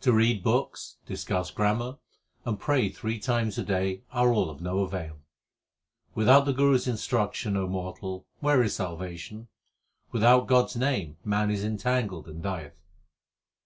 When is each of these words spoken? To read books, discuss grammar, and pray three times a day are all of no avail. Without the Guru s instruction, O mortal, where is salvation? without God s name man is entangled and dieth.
To 0.00 0.12
read 0.12 0.44
books, 0.44 0.98
discuss 1.06 1.50
grammar, 1.50 1.96
and 2.44 2.60
pray 2.60 2.90
three 2.90 3.18
times 3.18 3.56
a 3.56 3.64
day 3.64 4.02
are 4.10 4.30
all 4.30 4.50
of 4.50 4.60
no 4.60 4.80
avail. 4.80 5.20
Without 6.14 6.44
the 6.44 6.52
Guru 6.52 6.74
s 6.74 6.86
instruction, 6.86 7.56
O 7.56 7.66
mortal, 7.66 8.26
where 8.40 8.62
is 8.62 8.74
salvation? 8.76 9.48
without 10.12 10.48
God 10.48 10.66
s 10.66 10.76
name 10.76 11.16
man 11.24 11.50
is 11.50 11.64
entangled 11.64 12.28
and 12.28 12.42
dieth. 12.42 12.82